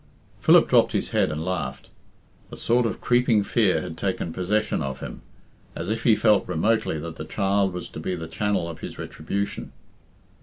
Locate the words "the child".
7.17-7.71